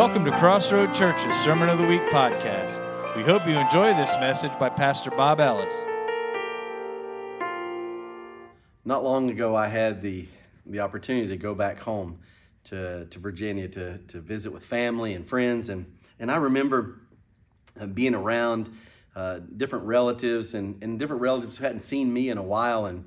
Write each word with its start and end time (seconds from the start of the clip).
Welcome 0.00 0.24
to 0.24 0.30
Crossroad 0.30 0.94
Church's 0.94 1.36
Sermon 1.40 1.68
of 1.68 1.76
the 1.76 1.86
Week 1.86 2.00
podcast. 2.08 2.80
We 3.14 3.22
hope 3.22 3.46
you 3.46 3.52
enjoy 3.58 3.92
this 3.92 4.14
message 4.14 4.50
by 4.58 4.70
Pastor 4.70 5.10
Bob 5.10 5.40
Ellis. 5.40 5.78
Not 8.86 9.04
long 9.04 9.28
ago, 9.28 9.54
I 9.54 9.68
had 9.68 10.00
the, 10.00 10.26
the 10.64 10.80
opportunity 10.80 11.28
to 11.28 11.36
go 11.36 11.54
back 11.54 11.80
home 11.80 12.18
to, 12.64 13.04
to 13.04 13.18
Virginia 13.18 13.68
to, 13.68 13.98
to 13.98 14.20
visit 14.22 14.54
with 14.54 14.64
family 14.64 15.12
and 15.12 15.28
friends. 15.28 15.68
And, 15.68 15.84
and 16.18 16.30
I 16.30 16.36
remember 16.36 17.02
uh, 17.78 17.84
being 17.84 18.14
around 18.14 18.74
uh, 19.14 19.40
different 19.58 19.84
relatives 19.84 20.54
and, 20.54 20.82
and 20.82 20.98
different 20.98 21.20
relatives 21.20 21.58
who 21.58 21.64
hadn't 21.64 21.82
seen 21.82 22.10
me 22.10 22.30
in 22.30 22.38
a 22.38 22.42
while. 22.42 22.86
And, 22.86 23.04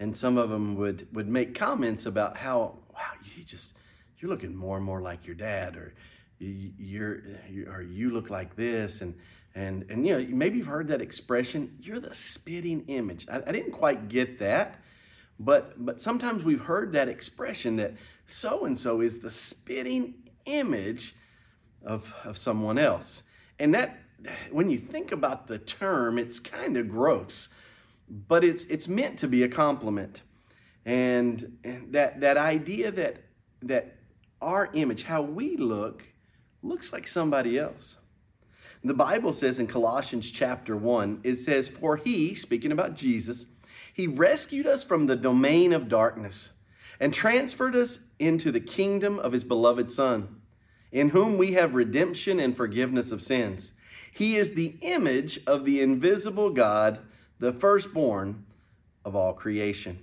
and 0.00 0.16
some 0.16 0.36
of 0.36 0.50
them 0.50 0.74
would, 0.74 1.06
would 1.14 1.28
make 1.28 1.54
comments 1.54 2.06
about 2.06 2.38
how, 2.38 2.78
wow, 2.92 3.12
you 3.36 3.44
just, 3.44 3.74
you're 4.18 4.32
looking 4.32 4.56
more 4.56 4.76
and 4.76 4.84
more 4.84 5.00
like 5.00 5.26
your 5.26 5.36
dad, 5.36 5.76
or 5.76 5.94
you're, 6.44 7.22
you 7.50 7.68
or 7.70 7.82
you 7.82 8.10
look 8.10 8.30
like 8.30 8.56
this. 8.56 9.00
And, 9.00 9.14
and, 9.54 9.86
and, 9.88 10.06
you 10.06 10.18
know, 10.18 10.26
maybe 10.34 10.58
you've 10.58 10.66
heard 10.66 10.88
that 10.88 11.00
expression, 11.00 11.76
you're 11.80 12.00
the 12.00 12.14
spitting 12.14 12.84
image. 12.88 13.26
I, 13.30 13.42
I 13.46 13.52
didn't 13.52 13.72
quite 13.72 14.08
get 14.08 14.38
that. 14.40 14.80
But, 15.38 15.84
but 15.84 16.00
sometimes 16.00 16.44
we've 16.44 16.60
heard 16.60 16.92
that 16.92 17.08
expression 17.08 17.76
that 17.76 17.94
so 18.26 18.64
and 18.64 18.78
so 18.78 19.00
is 19.00 19.18
the 19.18 19.30
spitting 19.30 20.14
image 20.44 21.14
of, 21.84 22.14
of 22.24 22.38
someone 22.38 22.78
else. 22.78 23.24
And 23.58 23.74
that, 23.74 23.98
when 24.50 24.70
you 24.70 24.78
think 24.78 25.12
about 25.12 25.46
the 25.46 25.58
term, 25.58 26.18
it's 26.18 26.40
kind 26.40 26.76
of 26.76 26.88
gross, 26.88 27.52
but 28.08 28.44
it's, 28.44 28.64
it's 28.66 28.88
meant 28.88 29.18
to 29.18 29.28
be 29.28 29.42
a 29.42 29.48
compliment. 29.48 30.22
And, 30.84 31.58
and 31.64 31.92
that, 31.92 32.20
that 32.20 32.36
idea 32.36 32.90
that, 32.92 33.16
that 33.62 33.96
our 34.40 34.70
image, 34.72 35.04
how 35.04 35.22
we 35.22 35.56
look, 35.56 36.04
looks 36.64 36.92
like 36.92 37.06
somebody 37.06 37.58
else. 37.58 37.96
The 38.82 38.94
Bible 38.94 39.32
says 39.32 39.58
in 39.58 39.66
Colossians 39.66 40.30
chapter 40.30 40.76
1, 40.76 41.20
it 41.22 41.36
says, 41.36 41.68
For 41.68 41.96
he, 41.96 42.34
speaking 42.34 42.72
about 42.72 42.96
Jesus, 42.96 43.46
he 43.92 44.06
rescued 44.06 44.66
us 44.66 44.84
from 44.84 45.06
the 45.06 45.16
domain 45.16 45.72
of 45.72 45.88
darkness 45.88 46.52
and 47.00 47.14
transferred 47.14 47.74
us 47.74 48.06
into 48.18 48.52
the 48.52 48.60
kingdom 48.60 49.18
of 49.18 49.32
his 49.32 49.44
beloved 49.44 49.90
Son, 49.90 50.40
in 50.92 51.10
whom 51.10 51.38
we 51.38 51.52
have 51.52 51.74
redemption 51.74 52.38
and 52.38 52.56
forgiveness 52.56 53.10
of 53.10 53.22
sins. 53.22 53.72
He 54.12 54.36
is 54.36 54.54
the 54.54 54.76
image 54.82 55.40
of 55.46 55.64
the 55.64 55.80
invisible 55.80 56.50
God, 56.50 56.98
the 57.38 57.52
firstborn 57.52 58.44
of 59.04 59.16
all 59.16 59.32
creation. 59.32 59.98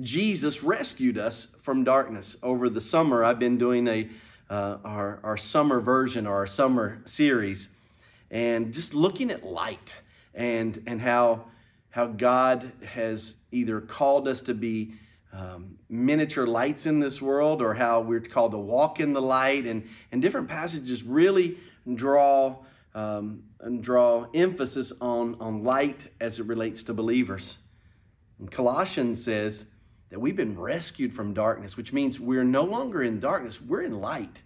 Jesus 0.00 0.62
rescued 0.62 1.18
us 1.18 1.56
from 1.62 1.84
darkness. 1.84 2.36
Over 2.42 2.68
the 2.68 2.80
summer, 2.80 3.24
I've 3.24 3.38
been 3.38 3.58
doing 3.58 3.88
a 3.88 4.08
uh, 4.50 4.78
our, 4.84 5.20
our 5.22 5.36
summer 5.36 5.80
version 5.80 6.26
or 6.26 6.34
our 6.34 6.46
summer 6.46 7.00
series, 7.06 7.68
and 8.30 8.74
just 8.74 8.92
looking 8.92 9.30
at 9.30 9.44
light 9.44 9.94
and 10.34 10.82
and 10.86 11.00
how 11.00 11.44
how 11.90 12.06
God 12.06 12.72
has 12.84 13.36
either 13.50 13.80
called 13.80 14.28
us 14.28 14.42
to 14.42 14.54
be 14.54 14.92
um, 15.32 15.78
miniature 15.88 16.46
lights 16.46 16.86
in 16.86 17.00
this 17.00 17.20
world 17.20 17.62
or 17.62 17.74
how 17.74 18.00
we're 18.00 18.20
called 18.20 18.52
to 18.52 18.58
walk 18.58 19.00
in 19.00 19.12
the 19.12 19.22
light. 19.22 19.66
And, 19.66 19.88
and 20.12 20.22
different 20.22 20.48
passages 20.48 21.02
really 21.02 21.58
draw, 21.94 22.56
um, 22.94 23.42
and 23.60 23.82
draw 23.82 24.26
emphasis 24.34 24.92
on, 25.00 25.36
on 25.40 25.64
light 25.64 26.12
as 26.20 26.38
it 26.38 26.46
relates 26.46 26.82
to 26.84 26.94
believers. 26.94 27.58
And 28.38 28.50
Colossians 28.50 29.24
says 29.24 29.66
that 30.10 30.20
we've 30.20 30.36
been 30.36 30.58
rescued 30.58 31.14
from 31.14 31.34
darkness, 31.34 31.76
which 31.76 31.92
means 31.92 32.18
we're 32.18 32.44
no 32.44 32.64
longer 32.64 33.02
in 33.02 33.20
darkness, 33.20 33.60
we're 33.60 33.82
in 33.82 34.00
light. 34.00 34.42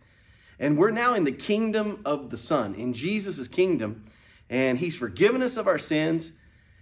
And 0.59 0.79
we're 0.79 0.91
now 0.91 1.15
in 1.15 1.25
the 1.25 1.33
kingdom 1.33 2.01
of 2.05 2.31
the 2.31 2.37
Son, 2.37 2.75
in 2.75 2.93
Jesus' 2.93 3.49
kingdom. 3.49 4.05
And 4.49 4.79
He's 4.79 4.97
forgiven 4.97 5.43
us 5.43 5.57
of 5.57 5.67
our 5.67 5.79
sins. 5.79 6.33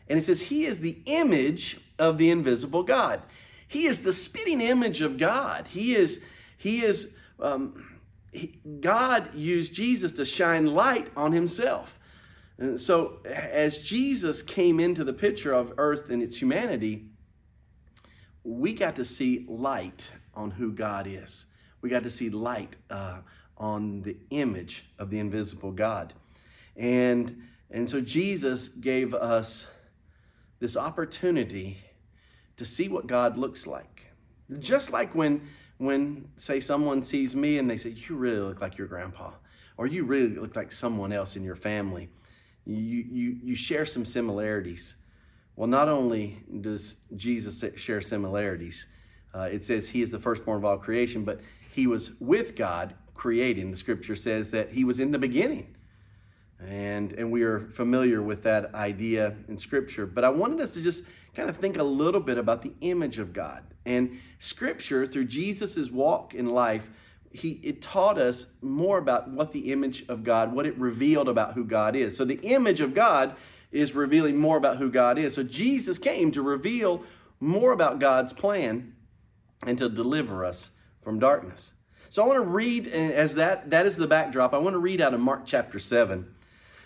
And 0.09 0.19
it 0.19 0.25
says, 0.25 0.43
He 0.43 0.67
is 0.67 0.81
the 0.81 0.99
image 1.07 1.79
of 1.99 2.19
the 2.19 2.31
invisible 2.31 2.83
God. 2.83 3.23
He 3.67 3.87
is 3.87 4.03
the 4.03 4.13
spitting 4.13 4.61
image 4.61 5.01
of 5.01 5.17
God. 5.17 5.69
He 5.69 5.95
is, 5.95 6.25
He 6.59 6.85
is, 6.85 7.17
um, 7.41 8.01
he, 8.33 8.61
God 8.81 9.35
used 9.35 9.73
Jesus 9.73 10.13
to 10.13 10.25
shine 10.25 10.67
light 10.67 11.09
on 11.17 11.33
Himself. 11.33 11.99
And 12.59 12.79
so, 12.79 13.21
as 13.25 13.79
Jesus 13.79 14.43
came 14.43 14.79
into 14.79 15.05
the 15.05 15.13
picture 15.13 15.53
of 15.53 15.73
earth 15.79 16.11
and 16.11 16.23
its 16.23 16.37
humanity, 16.37 17.07
we 18.45 18.75
got 18.75 18.97
to 18.97 19.05
see 19.05 19.45
light 19.49 20.11
on 20.35 20.51
who 20.51 20.73
God 20.73 21.07
is. 21.07 21.47
We 21.81 21.89
got 21.89 22.03
to 22.05 22.11
see 22.11 22.31
light 22.31 22.77
uh, 22.91 23.19
on 23.57 24.03
the 24.03 24.17
image 24.31 24.85
of 24.99 25.11
the 25.11 25.19
invisible 25.19 25.73
God. 25.73 26.13
And, 26.77 27.43
and 27.71 27.89
so, 27.89 28.01
Jesus 28.01 28.69
gave 28.69 29.15
us 29.15 29.69
this 30.59 30.77
opportunity 30.77 31.79
to 32.57 32.65
see 32.65 32.89
what 32.89 33.07
God 33.07 33.37
looks 33.37 33.67
like. 33.67 34.07
Just 34.59 34.93
like 34.93 35.15
when, 35.15 35.49
when 35.79 36.29
say, 36.37 36.61
someone 36.61 37.03
sees 37.03 37.35
me 37.35 37.59
and 37.59 37.69
they 37.69 37.77
say, 37.77 37.91
You 37.91 38.17
really 38.17 38.41
look 38.41 38.61
like 38.61 38.79
your 38.79 38.87
grandpa, 38.87 39.33
or 39.77 39.87
you 39.87 40.05
really 40.05 40.35
look 40.35 40.57
like 40.57 40.73
someone 40.73 41.13
else 41.13 41.37
in 41.37 41.43
your 41.43 41.57
family. 41.57 42.09
You, 42.65 42.75
you, 42.77 43.39
you 43.43 43.55
share 43.57 43.85
some 43.85 44.05
similarities. 44.05 44.95
Well, 45.57 45.69
not 45.69 45.89
only 45.89 46.43
does 46.61 46.97
Jesus 47.15 47.65
share 47.77 48.01
similarities, 48.01 48.87
uh, 49.35 49.49
it 49.51 49.65
says 49.65 49.91
he 49.91 50.03
is 50.03 50.11
the 50.11 50.19
firstborn 50.19 50.59
of 50.59 50.65
all 50.65 50.79
creation, 50.79 51.25
but 51.25 51.41
he 51.75 51.87
was 51.87 52.13
with 52.21 52.57
God 52.57 52.95
creating. 53.15 53.71
The 53.71 53.77
scripture 53.77 54.17
says 54.17 54.51
that 54.51 54.73
he 54.73 54.85
was 54.85 54.99
in 54.99 55.11
the 55.11 55.19
beginning. 55.19 55.75
And, 56.69 57.13
and 57.15 57.31
we 57.31 57.43
are 57.43 57.61
familiar 57.71 58.23
with 58.23 58.43
that 58.45 58.75
idea 58.75 59.35
in 59.49 59.59
Scripture. 59.59 60.07
But 60.07 60.25
I 60.25 60.29
wanted 60.29 60.61
us 60.61 60.75
to 60.75 60.83
just 60.83 61.05
kind 61.35 61.49
of 61.49 61.57
think 61.57 61.77
a 61.77 61.83
little 61.83 62.21
bit 62.21 62.39
about 62.39 62.63
the 62.63 62.73
image 62.81 63.19
of 63.19 63.33
God. 63.33 63.65
And 63.85 64.21
Scripture, 64.39 65.07
through 65.07 65.25
Jesus' 65.25 65.91
walk 65.91 66.35
in 66.35 66.47
life, 66.47 66.89
he, 67.33 67.61
it 67.65 67.81
taught 67.81 68.19
us 68.19 68.53
more 68.61 68.99
about 68.99 69.31
what 69.31 69.53
the 69.53 69.73
image 69.73 70.05
of 70.09 70.23
God, 70.23 70.53
what 70.53 70.67
it 70.67 70.77
revealed 70.79 71.29
about 71.29 71.55
who 71.55 71.65
God 71.65 71.97
is. 71.97 72.17
So 72.17 72.25
the 72.25 72.41
image 72.43 72.81
of 72.81 72.95
God 72.95 73.35
is 73.73 73.95
revealing 73.95 74.37
more 74.37 74.57
about 74.57 74.77
who 74.77 74.91
God 74.91 75.19
is. 75.19 75.35
So 75.35 75.43
Jesus 75.43 75.99
came 75.99 76.31
to 76.33 76.43
reveal 76.43 77.03
more 77.41 77.73
about 77.73 77.99
God's 77.99 78.33
plan 78.33 78.95
and 79.67 79.79
to 79.79 79.89
deliver 79.89 80.45
us 80.45 80.71
from 81.03 81.19
darkness. 81.19 81.73
So 82.11 82.23
I 82.23 82.27
want 82.27 82.37
to 82.37 82.49
read, 82.49 82.87
as 82.89 83.37
that, 83.37 83.71
that 83.71 83.87
is 83.87 83.97
the 83.97 84.07
backdrop, 84.07 84.53
I 84.53 84.59
want 84.59 84.75
to 84.75 84.79
read 84.79 85.01
out 85.01 85.15
of 85.15 85.21
Mark 85.21 85.43
chapter 85.47 85.79
7. 85.79 86.27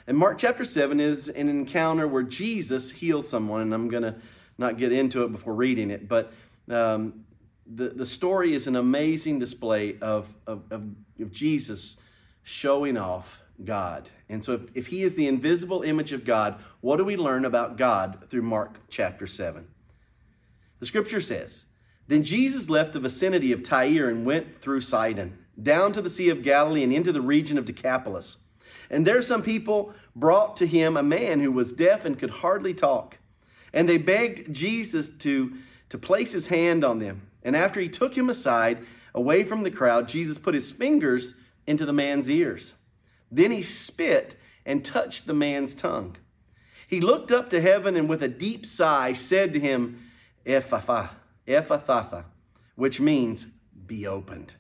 And 0.07 0.17
Mark 0.17 0.39
chapter 0.39 0.65
7 0.65 1.01
is 1.01 1.29
an 1.29 1.49
encounter 1.49 2.07
where 2.07 2.23
Jesus 2.23 2.93
heals 2.93 3.29
someone, 3.29 3.61
and 3.61 3.75
I'm 3.75 3.89
going 3.89 4.05
to 4.05 4.15
not 4.57 4.79
get 4.79 4.93
into 4.93 5.25
it 5.25 5.33
before 5.33 5.55
reading 5.55 5.91
it, 5.91 6.09
but 6.09 6.33
um, 6.71 7.25
the, 7.67 7.89
the 7.89 8.07
story 8.07 8.55
is 8.55 8.69
an 8.69 8.77
amazing 8.77 9.41
display 9.41 9.99
of, 10.01 10.33
of, 10.47 10.63
of, 10.71 10.85
of 11.21 11.33
Jesus 11.33 11.99
showing 12.45 12.97
off 12.97 13.43
God. 13.65 14.11
And 14.29 14.45
so, 14.45 14.53
if, 14.53 14.61
if 14.75 14.87
he 14.89 15.03
is 15.03 15.15
the 15.15 15.29
invisible 15.29 15.83
image 15.83 16.13
of 16.13 16.25
God, 16.25 16.57
what 16.81 16.97
do 16.97 17.05
we 17.05 17.17
learn 17.17 17.45
about 17.45 17.77
God 17.77 18.25
through 18.29 18.43
Mark 18.43 18.79
chapter 18.89 19.27
7? 19.27 19.67
The 20.79 20.87
scripture 20.87 21.21
says, 21.21 21.67
Then 22.09 22.23
Jesus 22.23 22.69
left 22.69 22.93
the 22.93 23.01
vicinity 23.01 23.53
of 23.53 23.63
Tyre 23.63 24.09
and 24.09 24.27
went 24.27 24.61
through 24.61 24.83
Sidon, 24.83 25.39
down 25.61 25.93
to 25.93 26.03
the 26.03 26.11
Sea 26.11 26.29
of 26.29 26.43
Galilee 26.43 26.83
and 26.83 26.93
into 26.93 27.13
the 27.13 27.21
region 27.21 27.57
of 27.57 27.65
Decapolis. 27.65 28.39
And 28.91 29.07
there 29.07 29.23
some 29.23 29.43
people 29.43 29.95
brought 30.15 30.57
to 30.59 30.67
him 30.67 30.97
a 30.97 31.03
man 31.03 31.41
who 31.41 31.51
was 31.51 31.73
deaf 31.73 32.05
and 32.05 32.19
could 32.19 32.31
hardly 32.31 32.75
talk. 32.75 33.19
And 33.73 33.89
they 33.89 33.99
begged 33.99 34.53
Jesus 34.53 35.11
to, 35.19 35.55
to 35.89 35.99
place 35.99 36.33
his 36.33 36.49
hand 36.49 36.85
on 36.85 36.99
them. 36.99 37.23
And 37.43 37.57
after 37.57 37.81
he 37.81 37.89
took 37.89 38.17
him 38.17 38.31
aside, 38.31 38.85
away 39.15 39.45
from 39.45 39.63
the 39.63 39.71
crowd, 39.71 40.09
Jesus 40.09 40.39
put 40.39 40.55
his 40.55 40.71
fingers 40.71 41.35
into 41.67 41.85
the 41.85 41.93
man's 41.93 42.31
ears. 42.31 42.75
Then 43.31 43.51
he 43.51 43.63
spit 43.63 44.39
and 44.65 44.85
touched 44.85 45.27
the 45.27 45.35
man's 45.35 45.75
tongue. 45.75 46.17
He 46.87 47.01
looked 47.01 47.33
up 47.33 47.51
to 47.51 47.61
heaven 47.61 47.97
and 47.97 48.09
with 48.09 48.23
a 48.23 48.29
deep 48.29 48.65
sigh 48.65 49.13
said 49.13 49.53
to 49.53 49.61
him, 49.61 50.01
Ephphatha, 50.45 51.11
Ephphatha, 51.47 52.25
which 52.77 53.01
means 53.01 53.47
be 53.87 54.07
opened. 54.07 54.55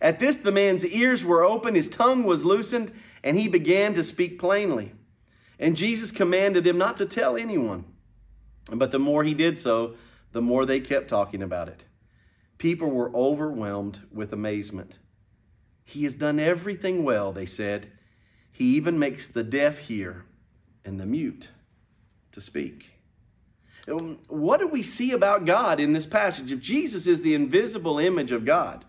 At 0.00 0.18
this, 0.18 0.38
the 0.38 0.52
man's 0.52 0.86
ears 0.86 1.24
were 1.24 1.44
open, 1.44 1.74
his 1.74 1.88
tongue 1.88 2.24
was 2.24 2.44
loosened, 2.44 2.92
and 3.22 3.38
he 3.38 3.48
began 3.48 3.94
to 3.94 4.04
speak 4.04 4.38
plainly. 4.38 4.92
And 5.58 5.76
Jesus 5.76 6.12
commanded 6.12 6.64
them 6.64 6.78
not 6.78 6.96
to 6.98 7.06
tell 7.06 7.36
anyone. 7.36 7.84
But 8.70 8.90
the 8.90 8.98
more 8.98 9.24
he 9.24 9.34
did 9.34 9.58
so, 9.58 9.96
the 10.32 10.42
more 10.42 10.64
they 10.64 10.80
kept 10.80 11.08
talking 11.08 11.42
about 11.42 11.68
it. 11.68 11.84
People 12.58 12.90
were 12.90 13.14
overwhelmed 13.14 14.00
with 14.12 14.32
amazement. 14.32 14.98
He 15.84 16.04
has 16.04 16.14
done 16.14 16.38
everything 16.38 17.02
well, 17.02 17.32
they 17.32 17.46
said. 17.46 17.90
He 18.58 18.74
even 18.74 18.98
makes 18.98 19.28
the 19.28 19.44
deaf 19.44 19.78
hear 19.78 20.24
and 20.84 20.98
the 20.98 21.06
mute 21.06 21.50
to 22.32 22.40
speak. 22.40 22.90
What 23.86 24.58
do 24.58 24.66
we 24.66 24.82
see 24.82 25.12
about 25.12 25.44
God 25.44 25.78
in 25.78 25.92
this 25.92 26.06
passage? 26.06 26.50
If 26.50 26.60
Jesus 26.60 27.06
is 27.06 27.22
the 27.22 27.34
invisible 27.34 28.00
image 28.00 28.32
of 28.32 28.44
God, 28.44 28.84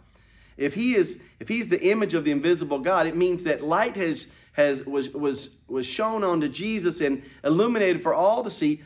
if 0.57 0.74
he 0.74 0.95
is 0.95 1.21
if 1.39 1.50
he's 1.50 1.68
the 1.68 1.80
image 1.83 2.16
of 2.16 2.24
the 2.24 2.31
invisible 2.31 2.80
God, 2.80 3.06
it 3.06 3.16
means 3.16 3.44
that 3.44 3.63
light 3.63 3.95
has 3.95 4.30
has 4.54 4.88
was 4.88 5.12
was 5.12 5.57
was 5.68 5.86
shown 5.86 6.24
onto 6.24 6.50
Jesus 6.50 7.00
and 7.00 7.21
illuminated 7.44 8.01
for 8.01 8.16
all 8.16 8.44
to 8.44 8.50
see 8.50 8.81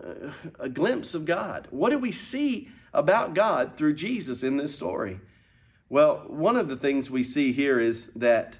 uh, 0.00 0.30
a 0.60 0.68
glimpse 0.68 1.14
of 1.14 1.24
God. 1.24 1.66
What 1.72 1.90
do 1.90 1.98
we 1.98 2.12
see 2.12 2.68
about 2.94 3.34
God 3.34 3.76
through 3.76 3.94
Jesus 3.94 4.44
in 4.44 4.56
this 4.56 4.72
story? 4.72 5.18
Well, 5.88 6.26
one 6.28 6.56
of 6.56 6.68
the 6.68 6.76
things 6.76 7.10
we 7.10 7.24
see 7.24 7.52
here 7.52 7.80
is 7.80 8.12
that 8.14 8.58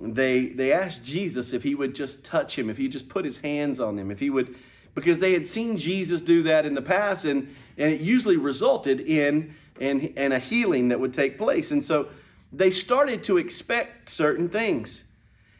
they 0.00 0.46
they 0.46 0.72
asked 0.72 1.04
Jesus 1.04 1.52
if 1.52 1.62
he 1.62 1.74
would 1.74 1.94
just 1.94 2.24
touch 2.24 2.58
him, 2.58 2.70
if 2.70 2.78
he 2.78 2.88
just 2.88 3.08
put 3.08 3.24
his 3.24 3.38
hands 3.38 3.80
on 3.80 3.96
them, 3.96 4.10
if 4.10 4.18
he 4.18 4.30
would 4.30 4.54
because 4.94 5.18
they 5.18 5.32
had 5.32 5.46
seen 5.46 5.76
Jesus 5.76 6.20
do 6.20 6.42
that 6.44 6.66
in 6.66 6.74
the 6.74 6.82
past 6.82 7.24
and 7.24 7.54
and 7.76 7.92
it 7.92 8.00
usually 8.00 8.36
resulted 8.36 9.00
in 9.00 9.54
in, 9.78 10.00
in 10.00 10.32
a 10.32 10.38
healing 10.38 10.88
that 10.88 11.00
would 11.00 11.14
take 11.14 11.38
place. 11.38 11.70
And 11.70 11.84
so 11.84 12.08
they 12.52 12.70
started 12.70 13.24
to 13.24 13.38
expect 13.38 14.10
certain 14.10 14.48
things. 14.48 15.04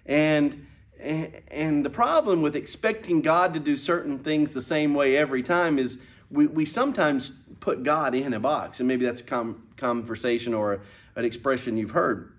And 0.07 0.67
and 1.51 1.85
the 1.85 1.91
problem 1.91 2.43
with 2.43 2.55
expecting 2.55 3.23
God 3.23 3.55
to 3.55 3.61
do 3.61 3.77
certain 3.77 4.19
things 4.19 4.53
the 4.53 4.61
same 4.61 4.93
way 4.93 5.17
every 5.17 5.43
time 5.43 5.79
is 5.79 5.99
we, 6.31 6.47
we 6.47 6.67
sometimes 6.67 7.33
put 7.61 7.83
God 7.83 8.15
in 8.15 8.35
a 8.35 8.41
box. 8.41 8.81
And 8.81 8.89
maybe 8.89 9.07
that's 9.07 9.23
a 9.23 9.25
com- 9.25 9.67
conversation 9.79 10.53
or 10.53 10.83
an 11.17 11.25
expression 11.25 11.79
you've 11.79 11.93
heard. 11.93 12.33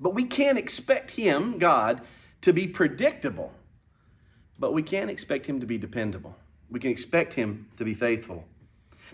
But 0.00 0.14
we 0.14 0.24
can't 0.24 0.58
expect 0.58 1.12
Him, 1.12 1.58
God, 1.58 2.00
to 2.42 2.52
be 2.52 2.66
predictable. 2.66 3.52
But 4.58 4.72
we 4.72 4.82
can 4.82 5.08
expect 5.08 5.46
Him 5.46 5.60
to 5.60 5.66
be 5.66 5.78
dependable. 5.78 6.36
We 6.70 6.80
can 6.80 6.90
expect 6.90 7.34
Him 7.34 7.68
to 7.78 7.84
be 7.84 7.94
faithful. 7.94 8.44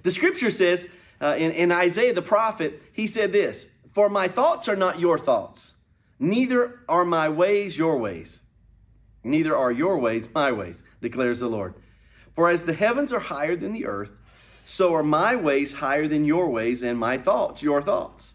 The 0.02 0.10
scripture 0.10 0.50
says 0.50 0.88
uh, 1.20 1.36
in, 1.38 1.50
in 1.52 1.72
Isaiah 1.72 2.14
the 2.14 2.22
prophet, 2.22 2.82
he 2.92 3.06
said 3.06 3.32
this 3.32 3.66
For 3.92 4.08
my 4.08 4.28
thoughts 4.28 4.68
are 4.68 4.76
not 4.76 5.00
your 5.00 5.18
thoughts, 5.18 5.74
neither 6.18 6.80
are 6.88 7.04
my 7.04 7.28
ways 7.28 7.76
your 7.76 7.96
ways. 7.98 8.40
Neither 9.22 9.54
are 9.54 9.70
your 9.70 9.98
ways 9.98 10.32
my 10.34 10.50
ways, 10.50 10.82
declares 11.02 11.40
the 11.40 11.48
Lord. 11.48 11.74
For 12.32 12.48
as 12.48 12.64
the 12.64 12.72
heavens 12.72 13.12
are 13.12 13.20
higher 13.20 13.54
than 13.54 13.72
the 13.72 13.84
earth, 13.84 14.12
so 14.64 14.94
are 14.94 15.02
my 15.02 15.36
ways 15.36 15.74
higher 15.74 16.08
than 16.08 16.24
your 16.24 16.48
ways, 16.48 16.82
and 16.82 16.98
my 16.98 17.18
thoughts 17.18 17.62
your 17.62 17.82
thoughts. 17.82 18.34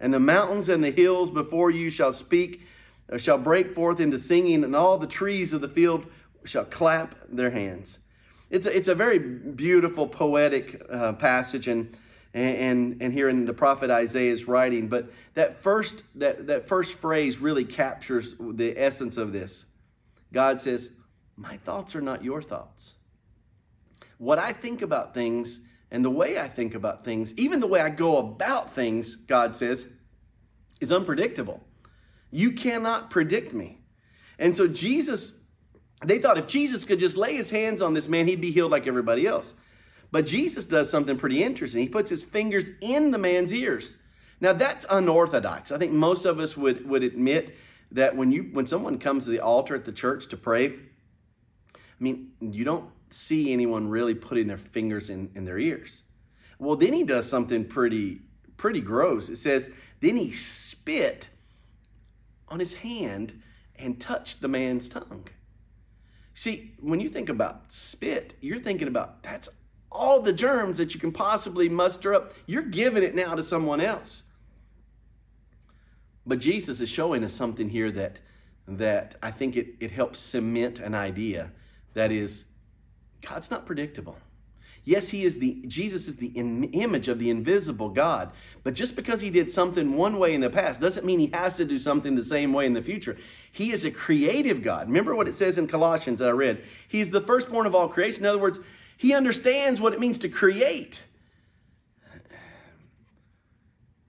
And 0.00 0.14
the 0.14 0.20
mountains 0.20 0.68
and 0.68 0.82
the 0.82 0.90
hills 0.90 1.30
before 1.30 1.70
you 1.70 1.90
shall 1.90 2.12
speak, 2.12 2.62
uh, 3.12 3.18
shall 3.18 3.38
break 3.38 3.74
forth 3.74 4.00
into 4.00 4.18
singing, 4.18 4.64
and 4.64 4.76
all 4.76 4.98
the 4.98 5.06
trees 5.06 5.52
of 5.52 5.60
the 5.60 5.68
field 5.68 6.06
shall 6.44 6.64
clap 6.64 7.14
their 7.28 7.50
hands. 7.50 7.98
It's 8.50 8.66
a, 8.66 8.76
it's 8.76 8.88
a 8.88 8.94
very 8.94 9.18
beautiful, 9.18 10.06
poetic 10.06 10.82
uh, 10.90 11.14
passage, 11.14 11.68
and 11.68 11.96
and, 12.34 13.00
and, 13.00 13.12
here 13.12 13.28
in 13.28 13.46
the 13.46 13.54
prophet 13.54 13.90
Isaiah's 13.90 14.46
writing. 14.46 14.88
But 14.88 15.10
that 15.34 15.62
first, 15.62 16.02
that, 16.16 16.46
that 16.48 16.68
first 16.68 16.94
phrase 16.94 17.38
really 17.38 17.64
captures 17.64 18.34
the 18.38 18.74
essence 18.76 19.16
of 19.16 19.32
this. 19.32 19.66
God 20.32 20.60
says, 20.60 20.94
My 21.36 21.56
thoughts 21.56 21.96
are 21.96 22.00
not 22.00 22.22
your 22.22 22.42
thoughts. 22.42 22.94
What 24.18 24.38
I 24.38 24.52
think 24.52 24.82
about 24.82 25.14
things 25.14 25.60
and 25.90 26.04
the 26.04 26.10
way 26.10 26.38
I 26.38 26.48
think 26.48 26.74
about 26.74 27.04
things, 27.04 27.36
even 27.38 27.60
the 27.60 27.66
way 27.66 27.80
I 27.80 27.90
go 27.90 28.18
about 28.18 28.72
things, 28.72 29.14
God 29.14 29.56
says, 29.56 29.86
is 30.80 30.92
unpredictable. 30.92 31.64
You 32.30 32.52
cannot 32.52 33.10
predict 33.10 33.54
me. 33.54 33.80
And 34.38 34.54
so 34.54 34.68
Jesus, 34.68 35.40
they 36.04 36.18
thought 36.18 36.38
if 36.38 36.46
Jesus 36.46 36.84
could 36.84 36.98
just 36.98 37.16
lay 37.16 37.34
his 37.34 37.50
hands 37.50 37.80
on 37.80 37.94
this 37.94 38.08
man, 38.08 38.26
he'd 38.28 38.40
be 38.40 38.52
healed 38.52 38.70
like 38.70 38.86
everybody 38.86 39.26
else. 39.26 39.54
But 40.10 40.26
Jesus 40.26 40.64
does 40.64 40.90
something 40.90 41.18
pretty 41.18 41.42
interesting. 41.42 41.82
He 41.82 41.88
puts 41.88 42.10
his 42.10 42.22
fingers 42.22 42.70
in 42.80 43.10
the 43.10 43.18
man's 43.18 43.52
ears. 43.52 43.98
Now 44.40 44.52
that's 44.52 44.86
unorthodox. 44.90 45.72
I 45.72 45.78
think 45.78 45.92
most 45.92 46.24
of 46.24 46.38
us 46.38 46.56
would, 46.56 46.88
would 46.88 47.02
admit 47.02 47.56
that 47.92 48.16
when 48.16 48.30
you 48.30 48.50
when 48.52 48.66
someone 48.66 48.98
comes 48.98 49.24
to 49.24 49.30
the 49.30 49.40
altar 49.40 49.74
at 49.74 49.84
the 49.84 49.92
church 49.92 50.28
to 50.28 50.36
pray, 50.36 50.66
I 50.66 51.78
mean, 51.98 52.32
you 52.40 52.64
don't 52.64 52.90
see 53.10 53.52
anyone 53.52 53.88
really 53.88 54.14
putting 54.14 54.46
their 54.46 54.58
fingers 54.58 55.10
in, 55.10 55.30
in 55.34 55.44
their 55.44 55.58
ears. 55.58 56.02
Well, 56.58 56.76
then 56.76 56.92
he 56.92 57.04
does 57.04 57.28
something 57.28 57.64
pretty 57.64 58.22
pretty 58.56 58.80
gross. 58.80 59.28
It 59.28 59.36
says, 59.36 59.70
then 60.00 60.16
he 60.16 60.32
spit 60.32 61.28
on 62.48 62.58
his 62.58 62.74
hand 62.74 63.40
and 63.76 64.00
touched 64.00 64.40
the 64.40 64.48
man's 64.48 64.88
tongue. 64.88 65.28
See, 66.34 66.74
when 66.80 67.00
you 67.00 67.08
think 67.08 67.28
about 67.28 67.72
spit, 67.72 68.34
you're 68.40 68.58
thinking 68.58 68.88
about 68.88 69.22
that's 69.22 69.48
all 69.90 70.20
the 70.20 70.32
germs 70.32 70.78
that 70.78 70.94
you 70.94 71.00
can 71.00 71.12
possibly 71.12 71.68
muster 71.68 72.14
up, 72.14 72.32
you're 72.46 72.62
giving 72.62 73.02
it 73.02 73.14
now 73.14 73.34
to 73.34 73.42
someone 73.42 73.80
else. 73.80 74.24
But 76.26 76.40
Jesus 76.40 76.80
is 76.80 76.88
showing 76.88 77.24
us 77.24 77.32
something 77.32 77.70
here 77.70 77.90
that, 77.92 78.18
that 78.66 79.16
I 79.22 79.30
think 79.30 79.56
it, 79.56 79.74
it 79.80 79.90
helps 79.90 80.18
cement 80.18 80.78
an 80.78 80.94
idea 80.94 81.52
that 81.94 82.12
is, 82.12 82.44
God's 83.22 83.50
not 83.50 83.66
predictable. 83.66 84.18
Yes, 84.84 85.10
he 85.10 85.24
is 85.24 85.38
the 85.38 85.62
Jesus 85.66 86.08
is 86.08 86.16
the 86.16 86.28
in, 86.28 86.64
image 86.64 87.08
of 87.08 87.18
the 87.18 87.28
invisible 87.28 87.90
God, 87.90 88.32
but 88.62 88.72
just 88.72 88.96
because 88.96 89.20
he 89.20 89.28
did 89.28 89.50
something 89.50 89.96
one 89.96 90.18
way 90.18 90.32
in 90.32 90.40
the 90.40 90.48
past 90.48 90.80
doesn't 90.80 91.04
mean 91.04 91.18
he 91.18 91.26
has 91.34 91.58
to 91.58 91.66
do 91.66 91.78
something 91.78 92.14
the 92.14 92.22
same 92.22 92.54
way 92.54 92.64
in 92.64 92.72
the 92.72 92.80
future. 92.80 93.18
He 93.52 93.70
is 93.70 93.84
a 93.84 93.90
creative 93.90 94.62
God. 94.62 94.86
Remember 94.86 95.14
what 95.14 95.28
it 95.28 95.34
says 95.34 95.58
in 95.58 95.66
Colossians 95.66 96.20
that 96.20 96.28
I 96.28 96.32
read. 96.32 96.64
He's 96.88 97.10
the 97.10 97.20
firstborn 97.20 97.66
of 97.66 97.74
all 97.74 97.88
creation. 97.88 98.24
In 98.24 98.30
other 98.30 98.38
words, 98.38 98.60
he 98.96 99.12
understands 99.12 99.78
what 99.78 99.92
it 99.92 100.00
means 100.00 100.18
to 100.20 100.28
create. 100.28 101.02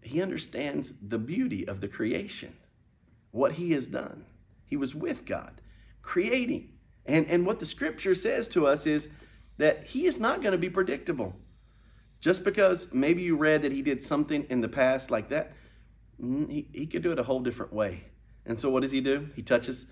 He 0.02 0.22
understands 0.22 0.94
the 1.06 1.20
beauty 1.20 1.68
of 1.68 1.82
the 1.82 1.88
creation, 1.88 2.56
what 3.32 3.54
he 3.54 3.74
has 3.74 3.88
done. 3.88 4.26
He 4.66 4.78
was 4.78 4.96
with 4.96 5.26
God, 5.26 5.62
creating. 6.02 6.70
And, 7.10 7.26
and 7.28 7.44
what 7.46 7.60
the 7.60 7.66
scripture 7.66 8.14
says 8.14 8.48
to 8.50 8.68
us 8.68 8.86
is 8.86 9.10
that 9.58 9.88
he 9.88 10.06
is 10.06 10.20
not 10.20 10.42
going 10.42 10.52
to 10.52 10.60
be 10.60 10.70
predictable. 10.70 11.36
Just 12.22 12.44
because 12.44 12.94
maybe 12.94 13.24
you 13.24 13.36
read 13.36 13.64
that 13.64 13.72
he 13.72 13.82
did 13.82 14.04
something 14.04 14.46
in 14.50 14.62
the 14.62 14.68
past 14.68 15.10
like 15.10 15.30
that, 15.30 15.54
mm, 16.22 16.48
he, 16.48 16.68
he 16.72 16.86
could 16.86 17.02
do 17.02 17.12
it 17.12 17.18
a 17.18 17.24
whole 17.24 17.40
different 17.40 17.74
way. 17.74 18.04
And 18.46 18.60
so 18.60 18.70
what 18.70 18.84
does 18.84 18.92
he 18.92 19.02
do? 19.02 19.30
He 19.36 19.42
touches, 19.42 19.88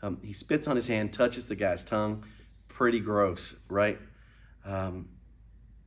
um, 0.00 0.18
he 0.22 0.32
spits 0.32 0.68
on 0.68 0.76
his 0.76 0.86
hand, 0.86 1.12
touches 1.12 1.48
the 1.48 1.56
guy's 1.56 1.84
tongue. 1.84 2.24
Pretty 2.68 3.00
gross, 3.00 3.56
right? 3.68 3.98
Um, 4.64 5.08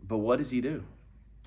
but 0.06 0.18
what 0.18 0.40
does 0.40 0.52
he 0.52 0.60
do? 0.60 0.84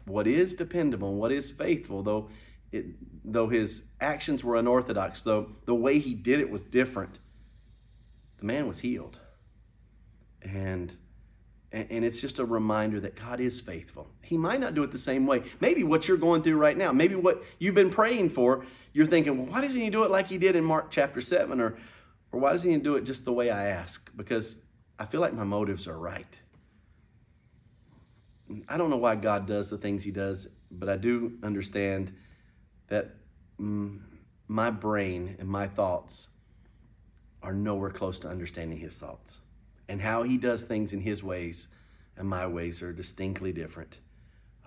What 0.06 0.26
is 0.26 0.54
dependable, 0.54 1.14
what 1.14 1.30
is 1.30 1.50
faithful, 1.50 2.02
though 2.02 2.30
it, 2.72 2.86
though 3.24 3.48
his 3.48 3.84
actions 4.00 4.42
were 4.42 4.56
unorthodox, 4.56 5.22
though 5.22 5.50
the 5.66 5.74
way 5.74 5.98
he 5.98 6.14
did 6.14 6.40
it 6.40 6.48
was 6.48 6.62
different, 6.62 7.18
the 8.38 8.46
man 8.46 8.66
was 8.66 8.78
healed. 8.78 9.20
And 10.42 10.96
and 11.72 12.04
it's 12.04 12.20
just 12.20 12.38
a 12.38 12.44
reminder 12.44 13.00
that 13.00 13.16
God 13.16 13.38
is 13.38 13.60
faithful. 13.60 14.08
He 14.22 14.38
might 14.38 14.60
not 14.60 14.74
do 14.74 14.82
it 14.82 14.92
the 14.92 14.98
same 14.98 15.26
way. 15.26 15.42
Maybe 15.60 15.84
what 15.84 16.08
you're 16.08 16.16
going 16.16 16.42
through 16.42 16.56
right 16.56 16.76
now, 16.76 16.90
maybe 16.92 17.16
what 17.16 17.42
you've 17.58 17.74
been 17.74 17.90
praying 17.90 18.30
for, 18.30 18.64
you're 18.94 19.04
thinking, 19.04 19.36
well, 19.36 19.46
why 19.48 19.60
doesn't 19.60 19.80
he 19.80 19.90
do 19.90 20.04
it 20.04 20.10
like 20.10 20.28
he 20.28 20.38
did 20.38 20.56
in 20.56 20.64
Mark 20.64 20.90
chapter 20.90 21.20
7? 21.20 21.60
Or, 21.60 21.76
or 22.32 22.40
why 22.40 22.52
doesn't 22.52 22.70
he 22.70 22.78
do 22.78 22.94
it 22.96 23.04
just 23.04 23.26
the 23.26 23.32
way 23.32 23.50
I 23.50 23.66
ask? 23.66 24.10
Because 24.16 24.60
I 24.98 25.04
feel 25.04 25.20
like 25.20 25.34
my 25.34 25.44
motives 25.44 25.86
are 25.86 25.98
right. 25.98 26.26
I 28.68 28.76
don't 28.76 28.90
know 28.90 28.96
why 28.96 29.16
God 29.16 29.46
does 29.46 29.70
the 29.70 29.78
things 29.78 30.04
He 30.04 30.10
does, 30.10 30.48
but 30.70 30.88
I 30.88 30.96
do 30.96 31.32
understand 31.42 32.12
that 32.88 33.14
mm, 33.60 34.00
my 34.48 34.70
brain 34.70 35.36
and 35.38 35.48
my 35.48 35.66
thoughts 35.66 36.28
are 37.42 37.52
nowhere 37.52 37.90
close 37.90 38.18
to 38.20 38.28
understanding 38.28 38.78
His 38.78 38.98
thoughts. 38.98 39.40
And 39.88 40.00
how 40.00 40.22
He 40.22 40.38
does 40.38 40.64
things 40.64 40.92
in 40.92 41.00
His 41.00 41.22
ways 41.22 41.68
and 42.16 42.28
my 42.28 42.46
ways 42.46 42.82
are 42.82 42.92
distinctly 42.92 43.52
different. 43.52 43.98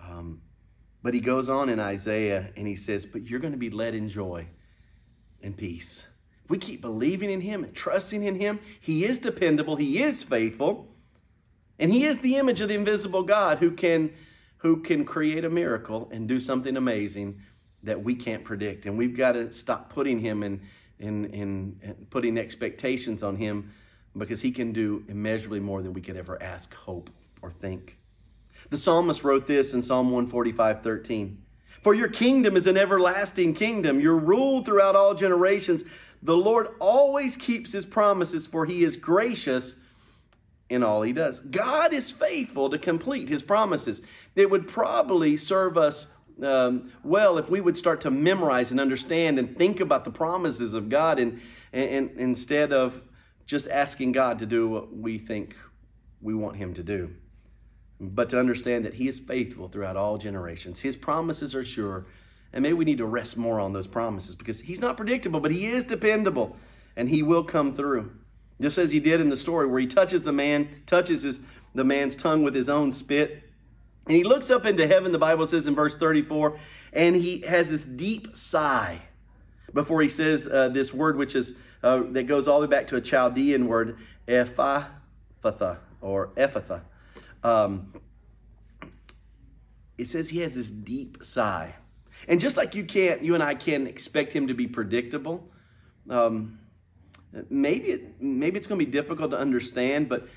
Um, 0.02 0.42
but 1.02 1.14
He 1.14 1.20
goes 1.20 1.48
on 1.48 1.68
in 1.68 1.80
Isaiah 1.80 2.50
and 2.56 2.66
He 2.66 2.76
says, 2.76 3.06
But 3.06 3.26
you're 3.26 3.40
going 3.40 3.52
to 3.52 3.58
be 3.58 3.70
led 3.70 3.94
in 3.94 4.08
joy 4.08 4.46
and 5.42 5.56
peace. 5.56 6.06
If 6.44 6.50
we 6.50 6.58
keep 6.58 6.80
believing 6.80 7.30
in 7.30 7.40
Him 7.40 7.64
and 7.64 7.74
trusting 7.74 8.22
in 8.22 8.36
Him, 8.36 8.60
He 8.80 9.04
is 9.04 9.18
dependable, 9.18 9.76
He 9.76 10.02
is 10.02 10.22
faithful. 10.22 10.90
And 11.80 11.90
he 11.90 12.04
is 12.04 12.18
the 12.18 12.36
image 12.36 12.60
of 12.60 12.68
the 12.68 12.74
invisible 12.74 13.22
God 13.22 13.58
who 13.58 13.70
can, 13.70 14.12
who 14.58 14.82
can 14.82 15.06
create 15.06 15.46
a 15.46 15.50
miracle 15.50 16.10
and 16.12 16.28
do 16.28 16.38
something 16.38 16.76
amazing 16.76 17.40
that 17.82 18.04
we 18.04 18.14
can't 18.14 18.44
predict. 18.44 18.84
And 18.84 18.98
we've 18.98 19.16
got 19.16 19.32
to 19.32 19.50
stop 19.50 19.90
putting 19.90 20.20
him 20.20 20.42
in, 20.42 20.60
in, 20.98 21.24
in, 21.24 21.80
in 21.82 22.06
putting 22.10 22.36
expectations 22.36 23.22
on 23.22 23.36
him 23.36 23.72
because 24.16 24.42
he 24.42 24.50
can 24.50 24.72
do 24.72 25.04
immeasurably 25.08 25.60
more 25.60 25.82
than 25.82 25.92
we 25.92 26.00
could 26.00 26.16
ever 26.16 26.42
ask, 26.42 26.74
hope, 26.74 27.10
or 27.42 27.50
think. 27.50 27.96
The 28.70 28.78
psalmist 28.78 29.24
wrote 29.24 29.46
this 29.46 29.72
in 29.72 29.82
Psalm 29.82 30.10
145 30.10 30.82
13. 30.82 31.42
For 31.82 31.94
your 31.94 32.08
kingdom 32.08 32.56
is 32.56 32.66
an 32.66 32.76
everlasting 32.76 33.54
kingdom, 33.54 34.00
your 34.00 34.16
rule 34.16 34.62
throughout 34.62 34.96
all 34.96 35.14
generations. 35.14 35.84
The 36.22 36.36
Lord 36.36 36.68
always 36.78 37.36
keeps 37.36 37.72
his 37.72 37.86
promises, 37.86 38.46
for 38.46 38.66
he 38.66 38.84
is 38.84 38.96
gracious 38.96 39.76
in 40.68 40.82
all 40.82 41.02
he 41.02 41.12
does. 41.12 41.40
God 41.40 41.94
is 41.94 42.10
faithful 42.10 42.68
to 42.70 42.78
complete 42.78 43.28
his 43.28 43.42
promises. 43.42 44.02
It 44.36 44.50
would 44.50 44.68
probably 44.68 45.36
serve 45.38 45.78
us 45.78 46.12
um, 46.42 46.92
well 47.02 47.38
if 47.38 47.50
we 47.50 47.60
would 47.60 47.76
start 47.76 48.02
to 48.02 48.10
memorize 48.10 48.70
and 48.70 48.80
understand 48.80 49.38
and 49.38 49.56
think 49.56 49.80
about 49.80 50.04
the 50.04 50.10
promises 50.10 50.74
of 50.74 50.88
God 50.88 51.18
and, 51.18 51.40
and, 51.72 51.90
and 51.90 52.20
instead 52.20 52.72
of 52.72 53.02
just 53.50 53.68
asking 53.68 54.12
God 54.12 54.38
to 54.38 54.46
do 54.46 54.68
what 54.68 54.96
we 54.96 55.18
think 55.18 55.56
we 56.22 56.34
want 56.34 56.56
him 56.56 56.74
to 56.74 56.82
do 56.82 57.14
but 58.00 58.30
to 58.30 58.40
understand 58.40 58.84
that 58.84 58.94
He 58.94 59.06
is 59.06 59.18
faithful 59.18 59.68
throughout 59.68 59.96
all 59.96 60.16
generations. 60.16 60.80
His 60.80 60.96
promises 60.96 61.54
are 61.54 61.64
sure, 61.64 62.06
and 62.52 62.62
maybe 62.62 62.74
we 62.74 62.86
need 62.86 62.98
to 62.98 63.06
rest 63.06 63.36
more 63.36 63.60
on 63.60 63.72
those 63.72 63.86
promises 63.86 64.34
because 64.34 64.60
He's 64.60 64.80
not 64.80 64.96
predictable, 64.96 65.40
but 65.40 65.50
He 65.50 65.66
is 65.66 65.84
dependable, 65.84 66.56
and 66.96 67.10
He 67.10 67.22
will 67.22 67.44
come 67.44 67.74
through. 67.74 68.10
Just 68.60 68.78
as 68.78 68.92
He 68.92 69.00
did 69.00 69.20
in 69.20 69.28
the 69.28 69.36
story 69.36 69.66
where 69.66 69.80
He 69.80 69.86
touches 69.86 70.22
the 70.22 70.32
man, 70.32 70.68
touches 70.86 71.22
his, 71.22 71.40
the 71.74 71.84
man's 71.84 72.16
tongue 72.16 72.42
with 72.42 72.54
His 72.54 72.70
own 72.70 72.90
spit, 72.90 73.42
and 74.06 74.16
He 74.16 74.24
looks 74.24 74.50
up 74.50 74.64
into 74.64 74.86
heaven, 74.86 75.12
the 75.12 75.18
Bible 75.18 75.46
says 75.46 75.66
in 75.66 75.74
verse 75.74 75.94
34, 75.94 76.58
and 76.94 77.14
He 77.14 77.42
has 77.42 77.70
this 77.70 77.82
deep 77.82 78.34
sigh 78.34 79.02
before 79.74 80.00
He 80.00 80.08
says 80.08 80.46
uh, 80.46 80.70
this 80.70 80.94
word, 80.94 81.18
which 81.18 81.36
is 81.36 81.58
uh, 81.82 82.02
that 82.10 82.24
goes 82.24 82.46
all 82.46 82.60
the 82.60 82.66
way 82.66 82.70
back 82.70 82.86
to 82.88 82.96
a 82.96 83.00
Chaldean 83.00 83.66
word, 83.66 83.98
Ephphatha, 84.28 85.78
or 86.00 86.28
Ephphatha 86.36 86.82
um, 87.42 87.92
it 89.98 90.08
says 90.08 90.30
he 90.30 90.40
has 90.40 90.54
this 90.54 90.70
deep 90.70 91.18
sigh. 91.22 91.74
And 92.28 92.40
just 92.40 92.56
like 92.56 92.74
you 92.74 92.84
can't, 92.84 93.22
you 93.22 93.34
and 93.34 93.42
I 93.42 93.54
can't 93.54 93.88
expect 93.88 94.32
him 94.32 94.48
to 94.48 94.54
be 94.54 94.66
predictable, 94.66 95.48
um, 96.08 96.58
maybe 97.48 97.88
it, 97.88 98.20
maybe 98.20 98.58
it's 98.58 98.66
going 98.66 98.78
to 98.78 98.84
be 98.84 98.90
difficult 98.90 99.30
to 99.30 99.38
understand, 99.38 100.08
but 100.08 100.28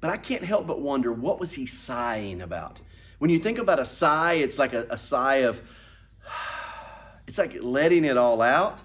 but 0.00 0.10
I 0.10 0.16
can't 0.16 0.44
help 0.44 0.66
but 0.66 0.80
wonder 0.80 1.12
what 1.12 1.40
was 1.40 1.54
he 1.54 1.66
sighing 1.66 2.42
about? 2.42 2.80
When 3.18 3.30
you 3.30 3.38
think 3.38 3.58
about 3.58 3.80
a 3.80 3.86
sigh, 3.86 4.34
it's 4.34 4.58
like 4.58 4.74
a, 4.74 4.86
a 4.90 4.98
sigh 4.98 5.36
of 5.36 5.62
it's 7.26 7.38
like 7.38 7.56
letting 7.62 8.04
it 8.04 8.18
all 8.18 8.42
out, 8.42 8.80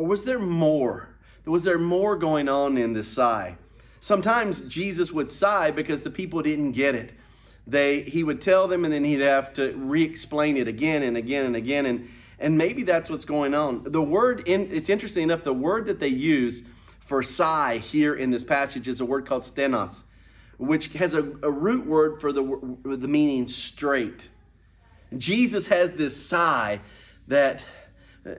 or 0.00 0.06
was 0.06 0.24
there 0.24 0.38
more? 0.38 1.10
Was 1.44 1.64
there 1.64 1.78
more 1.78 2.16
going 2.16 2.48
on 2.48 2.78
in 2.78 2.94
this 2.94 3.06
sigh? 3.06 3.58
Sometimes 4.00 4.62
Jesus 4.62 5.12
would 5.12 5.30
sigh 5.30 5.70
because 5.70 6.04
the 6.04 6.10
people 6.10 6.40
didn't 6.40 6.72
get 6.72 6.94
it. 6.94 7.12
They, 7.66 8.00
he 8.00 8.24
would 8.24 8.40
tell 8.40 8.66
them 8.66 8.86
and 8.86 8.94
then 8.94 9.04
he'd 9.04 9.20
have 9.20 9.52
to 9.54 9.74
re-explain 9.76 10.56
it 10.56 10.66
again 10.66 11.02
and 11.02 11.18
again 11.18 11.44
and 11.44 11.54
again. 11.54 11.84
And, 11.84 12.08
and 12.38 12.56
maybe 12.56 12.82
that's 12.82 13.10
what's 13.10 13.26
going 13.26 13.52
on. 13.52 13.82
The 13.84 14.00
word, 14.00 14.48
in, 14.48 14.70
it's 14.72 14.88
interesting 14.88 15.24
enough, 15.24 15.44
the 15.44 15.52
word 15.52 15.84
that 15.86 16.00
they 16.00 16.08
use 16.08 16.62
for 17.00 17.22
sigh 17.22 17.76
here 17.76 18.14
in 18.14 18.30
this 18.30 18.42
passage 18.42 18.88
is 18.88 19.02
a 19.02 19.04
word 19.04 19.26
called 19.26 19.42
stenos, 19.42 20.04
which 20.56 20.94
has 20.94 21.12
a, 21.12 21.24
a 21.42 21.50
root 21.50 21.84
word 21.86 22.22
for 22.22 22.32
the, 22.32 22.42
the 22.84 23.08
meaning 23.08 23.46
straight. 23.46 24.30
Jesus 25.18 25.66
has 25.66 25.92
this 25.92 26.16
sigh 26.16 26.80
that, 27.28 27.62
uh, 28.24 28.30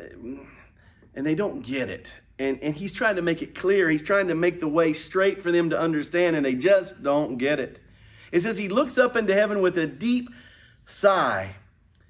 and 1.16 1.26
they 1.26 1.36
don't 1.36 1.62
get 1.62 1.90
it. 1.90 2.14
And, 2.40 2.60
and 2.62 2.76
he's 2.76 2.94
trying 2.94 3.18
to 3.18 3.22
make 3.22 3.42
it 3.42 3.54
clear. 3.54 3.90
He's 3.90 4.04
trying 4.04 4.28
to 4.30 4.36
make 4.36 4.60
the 4.60 4.68
way 4.68 4.94
straight 4.94 5.44
for 5.44 5.52
them 5.52 5.70
to 5.70 5.80
understand, 5.80 6.36
and 6.36 6.46
they 6.46 6.56
just 6.56 7.04
don't 7.04 7.38
get 7.38 7.60
it. 7.60 7.80
It 8.32 8.42
says 8.42 8.58
he 8.58 8.70
looks 8.70 8.98
up 8.98 9.16
into 9.16 9.34
heaven 9.34 9.62
with 9.62 9.78
a 9.78 9.86
deep 9.86 10.30
sigh, 10.86 11.56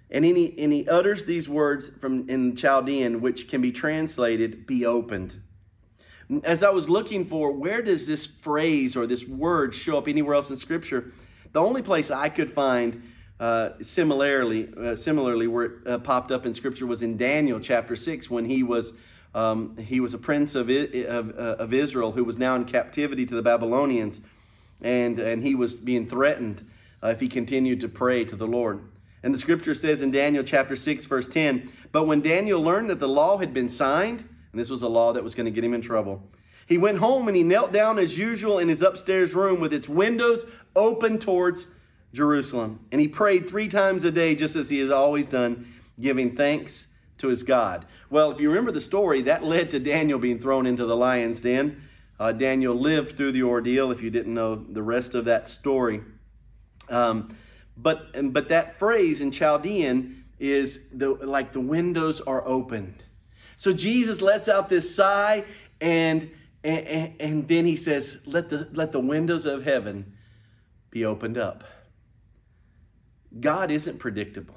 and 0.09 0.23
he, 0.23 0.55
and 0.57 0.71
he 0.71 0.87
utters 0.87 1.25
these 1.25 1.49
words 1.49 1.89
from 1.89 2.29
in 2.29 2.55
Chaldean, 2.55 3.21
which 3.21 3.49
can 3.49 3.61
be 3.61 3.71
translated, 3.71 4.65
be 4.65 4.85
opened. 4.85 5.41
As 6.43 6.63
I 6.63 6.69
was 6.69 6.87
looking 6.87 7.25
for 7.25 7.51
where 7.51 7.81
does 7.81 8.07
this 8.07 8.25
phrase 8.25 8.95
or 8.95 9.05
this 9.05 9.27
word 9.27 9.75
show 9.75 9.97
up 9.97 10.07
anywhere 10.07 10.35
else 10.35 10.49
in 10.49 10.57
Scripture, 10.57 11.11
the 11.51 11.59
only 11.59 11.81
place 11.81 12.09
I 12.09 12.29
could 12.29 12.51
find 12.51 13.10
uh, 13.41 13.71
similarly, 13.81 14.69
uh, 14.77 14.95
similarly 14.95 15.47
where 15.47 15.63
it 15.63 15.71
uh, 15.87 15.97
popped 15.97 16.31
up 16.31 16.45
in 16.45 16.53
Scripture 16.53 16.85
was 16.85 17.01
in 17.01 17.17
Daniel 17.17 17.59
chapter 17.59 17.95
6 17.95 18.29
when 18.29 18.45
he 18.45 18.61
was 18.61 18.93
um, 19.33 19.77
he 19.77 19.99
was 19.99 20.13
a 20.13 20.17
prince 20.17 20.55
of, 20.55 20.69
of, 20.69 21.29
uh, 21.39 21.55
of 21.57 21.73
Israel 21.73 22.11
who 22.11 22.23
was 22.23 22.37
now 22.37 22.55
in 22.55 22.65
captivity 22.65 23.25
to 23.25 23.33
the 23.33 23.41
Babylonians, 23.41 24.21
and, 24.81 25.17
and 25.17 25.41
he 25.41 25.55
was 25.55 25.77
being 25.77 26.05
threatened 26.05 26.69
uh, 27.01 27.07
if 27.07 27.21
he 27.21 27.29
continued 27.29 27.79
to 27.79 27.87
pray 27.87 28.25
to 28.25 28.35
the 28.35 28.45
Lord. 28.45 28.81
And 29.23 29.33
the 29.33 29.39
scripture 29.39 29.73
says 29.73 30.01
in 30.01 30.11
Daniel 30.11 30.43
chapter 30.43 30.75
6, 30.75 31.05
verse 31.05 31.29
10 31.29 31.71
But 31.91 32.07
when 32.07 32.21
Daniel 32.21 32.61
learned 32.61 32.89
that 32.89 32.99
the 32.99 33.07
law 33.07 33.37
had 33.37 33.53
been 33.53 33.69
signed, 33.69 34.27
and 34.51 34.59
this 34.59 34.69
was 34.69 34.81
a 34.81 34.89
law 34.89 35.13
that 35.13 35.23
was 35.23 35.33
going 35.33 35.45
to 35.45 35.51
get 35.51 35.63
him 35.63 35.73
in 35.73 35.81
trouble, 35.81 36.21
he 36.67 36.77
went 36.77 36.97
home 36.97 37.27
and 37.27 37.37
he 37.37 37.43
knelt 37.43 37.71
down 37.71 37.97
as 37.97 38.17
usual 38.17 38.59
in 38.59 38.67
his 38.67 38.81
upstairs 38.81 39.33
room 39.33 39.61
with 39.61 39.73
its 39.73 39.87
windows 39.87 40.45
open 40.75 41.19
towards 41.19 41.67
Jerusalem. 42.13 42.79
And 42.91 42.99
he 42.99 43.07
prayed 43.07 43.47
three 43.47 43.67
times 43.67 44.03
a 44.03 44.11
day, 44.11 44.35
just 44.35 44.55
as 44.55 44.69
he 44.69 44.79
has 44.79 44.91
always 44.91 45.27
done, 45.27 45.67
giving 45.99 46.35
thanks 46.35 46.87
to 47.19 47.27
his 47.27 47.43
God. 47.43 47.85
Well, 48.09 48.31
if 48.31 48.39
you 48.39 48.49
remember 48.49 48.71
the 48.71 48.81
story, 48.81 49.21
that 49.23 49.43
led 49.43 49.71
to 49.71 49.79
Daniel 49.79 50.19
being 50.19 50.39
thrown 50.39 50.65
into 50.65 50.85
the 50.85 50.95
lion's 50.95 51.41
den. 51.41 51.83
Uh, 52.19 52.31
Daniel 52.31 52.75
lived 52.75 53.17
through 53.17 53.31
the 53.31 53.43
ordeal, 53.43 53.91
if 53.91 54.01
you 54.01 54.09
didn't 54.09 54.33
know 54.33 54.55
the 54.55 54.83
rest 54.83 55.15
of 55.15 55.25
that 55.25 55.47
story. 55.47 56.01
Um, 56.89 57.35
but, 57.77 58.33
but 58.33 58.49
that 58.49 58.77
phrase 58.77 59.21
in 59.21 59.31
Chaldean 59.31 60.25
is 60.39 60.89
the, 60.89 61.09
like 61.09 61.53
the 61.53 61.59
windows 61.59 62.19
are 62.21 62.45
opened. 62.47 63.03
So 63.55 63.71
Jesus 63.71 64.21
lets 64.21 64.49
out 64.49 64.69
this 64.69 64.93
sigh 64.93 65.45
and, 65.79 66.31
and, 66.63 67.13
and 67.19 67.47
then 67.47 67.65
he 67.65 67.75
says, 67.75 68.23
let 68.25 68.49
the, 68.49 68.67
let 68.73 68.91
the 68.91 68.99
windows 68.99 69.45
of 69.45 69.63
heaven 69.63 70.13
be 70.89 71.05
opened 71.05 71.37
up. 71.37 71.63
God 73.39 73.71
isn't 73.71 73.99
predictable. 73.99 74.55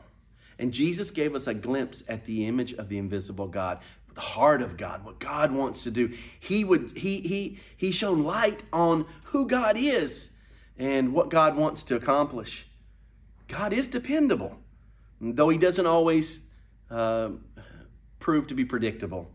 And 0.58 0.72
Jesus 0.72 1.10
gave 1.10 1.34
us 1.34 1.46
a 1.46 1.54
glimpse 1.54 2.02
at 2.08 2.24
the 2.26 2.46
image 2.46 2.74
of 2.74 2.88
the 2.88 2.98
invisible 2.98 3.48
God, 3.48 3.80
the 4.14 4.20
heart 4.20 4.62
of 4.62 4.76
God, 4.76 5.04
what 5.04 5.18
God 5.18 5.52
wants 5.52 5.84
to 5.84 5.90
do. 5.90 6.12
He 6.38 6.64
would 6.64 6.92
he 6.96 7.20
he 7.20 7.58
he 7.76 7.90
shone 7.90 8.24
light 8.24 8.62
on 8.72 9.06
who 9.24 9.46
God 9.46 9.76
is 9.76 10.30
and 10.78 11.12
what 11.12 11.28
God 11.28 11.56
wants 11.56 11.82
to 11.84 11.96
accomplish. 11.96 12.66
God 13.48 13.72
is 13.72 13.88
dependable, 13.88 14.56
though 15.20 15.48
he 15.48 15.58
doesn't 15.58 15.86
always 15.86 16.40
uh, 16.90 17.30
prove 18.18 18.46
to 18.48 18.54
be 18.54 18.64
predictable. 18.64 19.30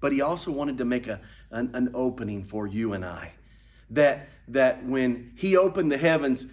But 0.00 0.12
he 0.12 0.20
also 0.20 0.50
wanted 0.50 0.78
to 0.78 0.84
make 0.84 1.06
a, 1.06 1.20
an, 1.50 1.70
an 1.74 1.90
opening 1.94 2.44
for 2.44 2.66
you 2.66 2.92
and 2.92 3.04
I. 3.04 3.32
That, 3.90 4.28
that 4.48 4.84
when 4.84 5.32
he 5.36 5.56
opened 5.56 5.90
the 5.90 5.98
heavens, 5.98 6.46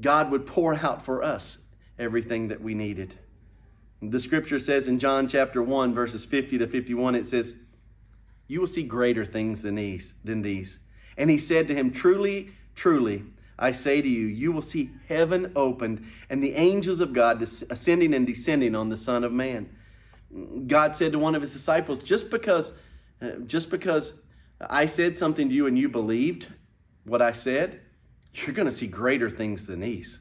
God 0.00 0.30
would 0.30 0.46
pour 0.46 0.74
out 0.74 1.04
for 1.04 1.22
us 1.22 1.66
everything 1.98 2.48
that 2.48 2.60
we 2.60 2.74
needed. 2.74 3.14
The 4.00 4.20
scripture 4.20 4.58
says 4.58 4.88
in 4.88 4.98
John 4.98 5.28
chapter 5.28 5.62
1, 5.62 5.94
verses 5.94 6.24
50 6.24 6.58
to 6.58 6.66
51, 6.66 7.14
it 7.14 7.28
says, 7.28 7.54
You 8.48 8.60
will 8.60 8.66
see 8.66 8.82
greater 8.82 9.24
things 9.24 9.62
than 9.62 9.76
these, 9.76 10.14
than 10.24 10.42
these. 10.42 10.80
And 11.16 11.30
he 11.30 11.38
said 11.38 11.68
to 11.68 11.74
him, 11.74 11.92
Truly, 11.92 12.50
truly, 12.74 13.24
I 13.58 13.70
say 13.70 14.02
to 14.02 14.08
you, 14.08 14.26
you 14.26 14.50
will 14.50 14.62
see 14.62 14.90
heaven 15.08 15.52
opened 15.54 16.04
and 16.28 16.42
the 16.42 16.54
angels 16.54 17.00
of 17.00 17.12
God 17.12 17.40
ascending 17.42 18.12
and 18.12 18.26
descending 18.26 18.74
on 18.74 18.88
the 18.88 18.96
Son 18.96 19.22
of 19.22 19.32
Man. 19.32 19.70
God 20.66 20.96
said 20.96 21.12
to 21.12 21.18
one 21.18 21.34
of 21.34 21.42
his 21.42 21.52
disciples, 21.52 22.00
just 22.00 22.30
because, 22.30 22.72
uh, 23.20 23.32
just 23.46 23.70
because 23.70 24.20
I 24.60 24.86
said 24.86 25.16
something 25.18 25.48
to 25.48 25.54
you 25.54 25.66
and 25.66 25.78
you 25.78 25.88
believed 25.88 26.48
what 27.04 27.22
I 27.22 27.32
said, 27.32 27.80
you're 28.34 28.54
going 28.54 28.68
to 28.68 28.74
see 28.74 28.86
greater 28.86 29.28
things 29.30 29.66
than 29.66 29.80
these. 29.80 30.20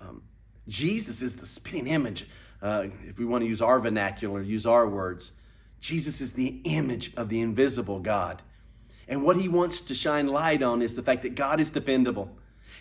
Um, 0.00 0.22
Jesus 0.66 1.22
is 1.22 1.36
the 1.36 1.46
spitting 1.46 1.86
image. 1.86 2.26
Uh, 2.60 2.86
if 3.06 3.18
we 3.18 3.24
want 3.24 3.42
to 3.42 3.48
use 3.48 3.62
our 3.62 3.78
vernacular, 3.80 4.42
use 4.42 4.66
our 4.66 4.88
words, 4.88 5.32
Jesus 5.80 6.20
is 6.20 6.32
the 6.32 6.60
image 6.64 7.14
of 7.16 7.28
the 7.28 7.40
invisible 7.40 8.00
God. 8.00 8.42
And 9.06 9.22
what 9.22 9.36
he 9.36 9.48
wants 9.48 9.80
to 9.82 9.94
shine 9.94 10.26
light 10.26 10.62
on 10.62 10.82
is 10.82 10.96
the 10.96 11.02
fact 11.02 11.22
that 11.22 11.34
God 11.34 11.60
is 11.60 11.70
dependable. 11.70 12.30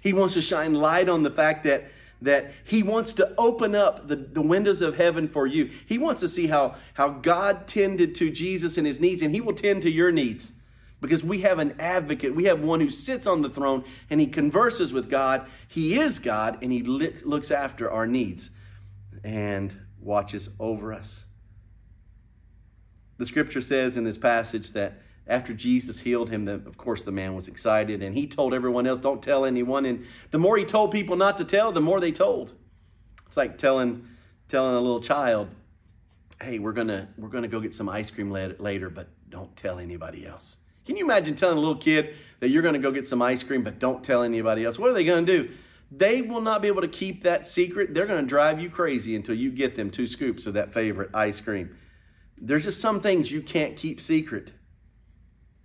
He 0.02 0.14
wants 0.14 0.34
to 0.34 0.42
shine 0.42 0.74
light 0.74 1.08
on 1.08 1.24
the 1.24 1.30
fact 1.30 1.64
that, 1.64 1.86
that 2.22 2.52
he 2.66 2.84
wants 2.84 3.14
to 3.16 3.34
open 3.38 3.76
up 3.76 4.08
the, 4.08 4.16
the 4.16 4.42
windows 4.42 4.82
of 4.82 4.98
heaven 4.98 5.28
for 5.28 5.46
you. 5.48 5.70
He 5.86 5.98
wants 5.98 6.22
to 6.22 6.28
see 6.28 6.48
how, 6.48 6.76
how 6.96 7.10
God 7.10 7.68
tended 7.68 8.16
to 8.16 8.32
Jesus 8.32 8.78
and 8.78 8.86
his 8.86 9.00
needs, 9.00 9.22
and 9.22 9.34
he 9.34 9.42
will 9.42 9.54
tend 9.54 9.84
to 9.84 9.90
your 9.90 10.12
needs 10.12 10.54
because 11.01 11.24
we 11.24 11.42
have 11.42 11.60
an 11.60 11.75
advocate. 11.80 12.36
We 12.36 12.46
have 12.46 12.62
one 12.62 12.80
who 12.82 12.89
sits 12.89 13.27
on 13.27 13.42
the 13.42 13.50
throne 13.50 13.84
and 14.10 14.20
he 14.20 14.27
converses 14.27 14.94
with 14.94 15.10
God. 15.10 15.46
He 15.68 16.00
is 16.00 16.20
God 16.20 16.58
and 16.62 16.72
he 16.72 16.82
looks 16.84 17.51
after 17.51 17.89
our 17.92 18.08
needs. 18.08 18.50
and 19.24 19.75
watches 20.00 20.50
over 20.60 20.94
us. 20.94 21.25
The 23.18 23.25
scripture 23.25 23.62
says 23.62 23.98
in 23.98 24.04
this 24.04 24.18
passage 24.18 24.72
that 24.74 25.01
after 25.27 25.54
Jesus 25.54 26.00
healed 26.00 26.30
him, 26.30 26.46
that 26.46 26.66
of 26.68 26.77
course 26.77 27.04
the 27.04 27.12
man 27.12 27.36
was 27.36 27.48
excited 27.48 28.01
and 28.01 28.16
he 28.16 28.27
told 28.27 28.54
everyone 28.54 28.88
else, 28.88 29.00
don't 29.00 29.22
tell 29.22 29.44
anyone. 29.46 29.86
And 29.86 30.06
the 30.32 30.38
more 30.39 30.58
he 30.58 30.66
told 30.66 30.92
people 30.92 31.18
not 31.18 31.38
to 31.39 31.46
tell, 31.46 31.72
the 31.72 31.82
more 31.82 32.00
they 32.00 32.12
told. 32.12 32.54
It's 33.25 33.38
like 33.38 33.58
telling 33.58 34.08
telling 34.48 34.75
a 34.75 34.80
little 34.80 35.01
child, 35.01 35.50
hey, 36.42 36.60
we're 36.60 36.74
gonna 36.74 37.10
we're 37.18 37.30
gonna 37.30 37.48
go 37.50 37.60
get 37.60 37.74
some 37.74 37.89
ice 37.89 38.10
cream 38.12 38.32
later, 38.32 38.89
but 38.89 39.10
don't 39.30 39.56
tell 39.58 39.80
anybody 39.80 40.25
else. 40.25 40.58
Can 40.88 40.96
you 40.96 41.03
imagine 41.03 41.36
telling 41.36 41.58
a 41.58 41.60
little 41.60 41.75
kid 41.75 42.15
that 42.39 42.48
you're 42.48 42.63
gonna 42.63 42.79
go 42.79 42.91
get 42.91 43.06
some 43.06 43.22
ice 43.22 43.44
cream, 43.44 43.62
but 43.62 43.77
don't 43.77 44.01
tell 44.03 44.24
anybody 44.24 44.63
else? 44.63 44.79
What 44.79 44.89
are 44.89 44.94
they 44.94 45.03
gonna 45.03 45.25
do? 45.25 45.51
They 45.91 46.22
will 46.22 46.39
not 46.39 46.62
be 46.62 46.70
able 46.70 46.82
to 46.82 46.88
keep 46.88 47.24
that 47.24 47.46
secret. 47.46 47.94
They're 47.94 48.06
gonna 48.06 48.24
drive 48.24 48.62
you 48.62 48.70
crazy 48.70 49.13
until 49.13 49.36
you 49.36 49.51
get 49.51 49.75
them 49.75 49.91
two 49.91 50.08
scoops 50.08 50.46
of 50.46 50.53
that 50.53 50.74
favorite 50.74 51.10
ice 51.13 51.41
cream. 51.41 51.77
There's 52.38 52.63
just 52.63 52.79
some 52.79 53.01
things 53.01 53.29
you 53.29 53.41
can't 53.41 53.75
keep 53.75 54.00
secret. 54.00 54.53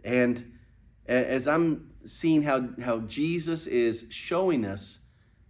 And 0.02 0.58
as 1.06 1.46
I'm 1.46 1.92
seeing 2.04 2.42
how, 2.42 2.70
how 2.82 2.98
Jesus 3.00 3.68
is 3.68 4.08
showing 4.10 4.64
us 4.64 5.06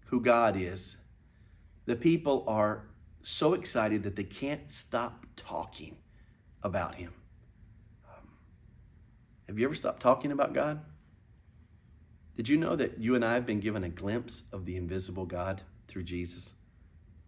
who 0.06 0.20
God 0.20 0.54
is, 0.54 0.98
the 1.86 1.96
people 1.96 2.44
are 2.46 2.90
so 3.22 3.54
excited 3.54 4.02
that 4.02 4.16
they 4.16 4.24
can't 4.24 4.70
stop 4.70 5.24
talking 5.34 5.96
about 6.62 6.96
Him. 6.96 7.14
Have 9.46 9.58
you 9.58 9.64
ever 9.64 9.74
stopped 9.74 10.00
talking 10.00 10.32
about 10.32 10.54
God? 10.54 10.80
Did 12.36 12.48
you 12.48 12.56
know 12.56 12.76
that 12.76 12.98
you 12.98 13.14
and 13.14 13.24
I 13.24 13.34
have 13.34 13.46
been 13.46 13.60
given 13.60 13.84
a 13.84 13.88
glimpse 13.88 14.44
of 14.52 14.64
the 14.64 14.76
invisible 14.76 15.26
God 15.26 15.62
through 15.88 16.04
Jesus? 16.04 16.54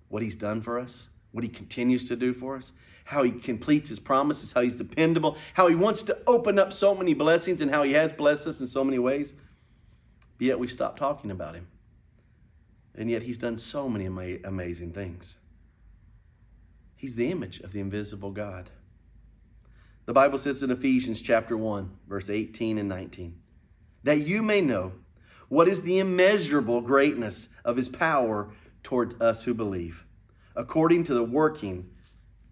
What 0.09 0.23
He's 0.23 0.37
done 0.37 0.63
for 0.63 0.79
us, 0.79 1.11
what 1.33 1.45
He 1.45 1.51
continues 1.51 2.09
to 2.09 2.17
do 2.17 2.33
for 2.33 2.57
us, 2.57 2.73
how 3.05 3.23
He 3.23 3.33
completes 3.33 3.91
His 3.91 3.99
promises, 3.99 4.53
how 4.53 4.63
He's 4.63 4.77
dependable, 4.77 5.37
how 5.55 5.69
He 5.69 5.75
wants 5.75 6.03
to 6.05 6.17
open 6.27 6.59
up 6.59 6.73
so 6.73 6.95
many 6.95 7.13
blessings, 7.13 7.61
and 7.61 7.71
how 7.71 7.83
He 7.83 7.93
has 7.93 8.13
blessed 8.13 8.47
us 8.47 8.61
in 8.61 8.67
so 8.67 8.83
many 8.83 8.99
ways. 8.99 9.35
But 10.39 10.47
yet 10.47 10.59
we've 10.59 10.73
stopped 10.73 10.99
talking 10.99 11.31
about 11.31 11.55
Him. 11.55 11.69
And 12.95 13.11
yet 13.11 13.23
He's 13.23 13.39
done 13.39 13.59
so 13.59 13.89
many 13.89 14.07
ama- 14.07 14.39
amazing 14.45 14.93
things. 14.93 15.39
He's 16.97 17.17
the 17.17 17.31
image 17.31 17.61
of 17.61 17.73
the 17.73 17.81
invisible 17.81 18.31
God. 18.31 18.71
The 20.07 20.13
Bible 20.13 20.39
says 20.39 20.63
in 20.63 20.71
Ephesians 20.71 21.23
chapter 21.23 21.57
1, 21.57 21.91
verse 22.09 22.29
18 22.29 22.79
and 22.79 22.89
19, 22.89 23.41
that 24.03 24.21
you 24.21 24.43
may 24.43 24.61
know 24.61 24.93
what 25.49 25.69
is 25.69 25.83
the 25.83 25.99
immeasurable 25.99 26.83
greatness 26.83 27.49
of 27.65 27.77
his 27.77 27.89
power 27.89 28.51
toward 28.83 29.21
us 29.23 29.45
who 29.45 29.55
believe, 29.55 30.05
according 30.55 31.05
to 31.05 31.15
the 31.15 31.25
working 31.25 31.91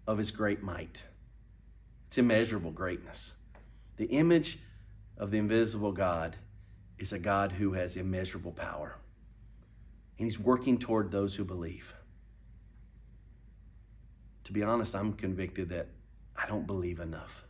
of 0.07 0.17
his 0.17 0.31
great 0.31 0.63
might. 0.63 1.03
It's 2.07 2.17
immeasurable 2.17 2.71
greatness. 2.71 3.35
The 3.97 4.05
image 4.05 4.57
of 5.17 5.29
the 5.29 5.37
invisible 5.37 5.91
God 5.91 6.35
is 6.97 7.13
a 7.13 7.19
God 7.19 7.51
who 7.51 7.73
has 7.73 7.95
immeasurable 7.95 8.51
power. 8.51 8.95
And 10.17 10.25
he's 10.25 10.39
working 10.39 10.79
toward 10.79 11.11
those 11.11 11.35
who 11.35 11.43
believe. 11.43 11.93
To 14.45 14.53
be 14.53 14.63
honest, 14.63 14.95
I'm 14.95 15.13
convicted 15.13 15.69
that 15.69 15.87
I 16.35 16.47
don't 16.47 16.67
believe 16.67 16.99
enough. 16.99 17.43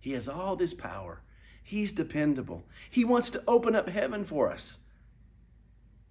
He 0.00 0.12
has 0.12 0.28
all 0.28 0.56
this 0.56 0.74
power. 0.74 1.22
He's 1.62 1.92
dependable. 1.92 2.64
He 2.90 3.04
wants 3.04 3.30
to 3.32 3.42
open 3.48 3.74
up 3.74 3.88
heaven 3.88 4.24
for 4.24 4.50
us. 4.50 4.78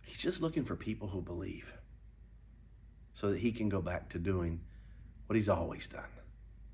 He's 0.03 0.17
just 0.17 0.41
looking 0.41 0.65
for 0.65 0.75
people 0.75 1.07
who 1.07 1.21
believe 1.21 1.73
so 3.13 3.31
that 3.31 3.39
he 3.39 3.51
can 3.51 3.69
go 3.69 3.81
back 3.81 4.09
to 4.09 4.19
doing 4.19 4.59
what 5.27 5.35
he's 5.35 5.49
always 5.49 5.87
done 5.87 6.03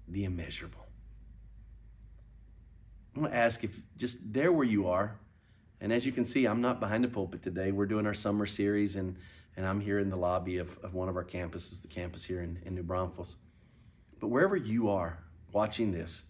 the 0.07 0.25
immeasurable. 0.25 0.87
I 3.15 3.19
want 3.19 3.31
to 3.31 3.37
ask 3.37 3.63
if 3.63 3.71
just 3.97 4.33
there 4.33 4.51
where 4.51 4.65
you 4.65 4.87
are, 4.87 5.17
and 5.79 5.93
as 5.93 6.05
you 6.05 6.11
can 6.11 6.25
see, 6.25 6.45
I'm 6.45 6.59
not 6.59 6.79
behind 6.79 7.03
the 7.03 7.07
pulpit 7.07 7.41
today. 7.41 7.71
We're 7.71 7.85
doing 7.85 8.05
our 8.05 8.13
summer 8.13 8.45
series, 8.45 8.95
and, 8.95 9.15
and 9.55 9.65
I'm 9.65 9.79
here 9.79 9.99
in 9.99 10.09
the 10.09 10.17
lobby 10.17 10.57
of, 10.57 10.77
of 10.83 10.93
one 10.93 11.07
of 11.07 11.15
our 11.15 11.23
campuses, 11.23 11.81
the 11.81 11.87
campus 11.87 12.23
here 12.23 12.41
in, 12.41 12.59
in 12.65 12.75
New 12.75 12.83
Braunfels. 12.83 13.37
But 14.19 14.27
wherever 14.27 14.55
you 14.55 14.89
are 14.89 15.19
watching 15.51 15.91
this, 15.91 16.23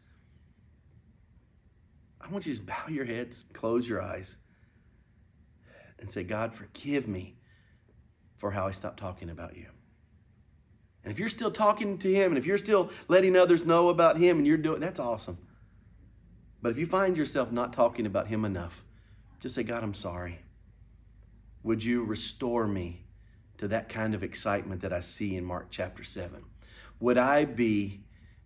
I 2.20 2.30
want 2.30 2.46
you 2.46 2.56
to 2.56 2.62
bow 2.62 2.88
your 2.90 3.06
heads, 3.06 3.46
close 3.54 3.88
your 3.88 4.02
eyes, 4.02 4.38
and 6.00 6.10
say, 6.10 6.24
God, 6.24 6.54
forgive 6.54 7.08
me 7.08 7.38
for 8.38 8.52
how 8.52 8.68
I 8.68 8.72
stopped 8.72 9.00
talking 9.00 9.30
about 9.30 9.56
you. 9.56 9.68
And 11.04 11.12
if 11.12 11.20
you're 11.20 11.30
still 11.30 11.52
talking 11.52 11.98
to 12.00 12.14
him 12.14 12.32
and 12.32 12.38
if 12.38 12.46
you're 12.46 12.58
still 12.58 12.92
letting 13.08 13.36
others 13.36 13.66
know 13.66 13.90
about 13.90 14.18
him 14.18 14.38
and 14.38 14.46
you're 14.46 14.58
doing 14.58 14.80
that's 14.80 15.00
awesome. 15.00 15.38
But 16.62 16.72
if 16.72 16.78
you 16.78 16.86
find 16.86 17.18
yourself 17.18 17.52
not 17.52 17.74
talking 17.74 18.06
about 18.06 18.28
him 18.28 18.46
enough, 18.46 18.84
just 19.40 19.56
say, 19.56 19.64
God, 19.64 19.84
I'm 19.84 19.96
sorry. 19.96 20.40
Would 21.64 21.84
you 21.84 22.04
restore 22.04 22.68
me 22.68 23.06
to 23.58 23.68
that 23.70 23.90
kind 23.90 24.14
of 24.14 24.24
excitement 24.24 24.82
that 24.82 24.94
I 24.94 25.00
see 25.00 25.36
in 25.36 25.44
Mark 25.44 25.68
chapter 25.72 26.04
7? 26.04 26.44
Would 27.00 27.18
I 27.18 27.46
be 27.46 28.04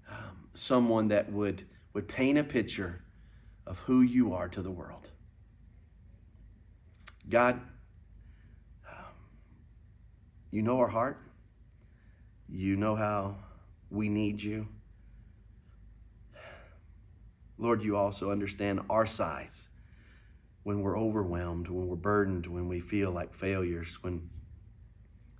um, 0.09 0.44
someone 0.57 1.07
that 1.09 1.31
would, 1.31 1.63
would 1.93 2.07
paint 2.07 2.37
a 2.37 2.43
picture 2.43 3.01
of 3.65 3.79
who 3.79 4.01
you 4.01 4.33
are 4.33 4.47
to 4.49 4.61
the 4.61 4.71
world? 4.71 5.09
God, 7.29 7.59
um, 8.87 9.13
you 10.51 10.61
know 10.61 10.79
our 10.79 10.87
heart. 10.87 11.17
You 12.47 12.75
know 12.75 12.95
how 12.95 13.37
we 13.89 14.09
need 14.09 14.41
you. 14.41 14.67
Lord, 17.57 17.83
you 17.83 17.95
also 17.95 18.31
understand 18.31 18.81
our 18.89 19.05
sighs 19.05 19.69
when 20.63 20.81
we're 20.81 20.97
overwhelmed, 20.97 21.67
when 21.67 21.87
we're 21.87 21.95
burdened, 21.95 22.47
when 22.47 22.67
we 22.67 22.79
feel 22.79 23.11
like 23.11 23.33
failures, 23.33 23.99
when 24.01 24.29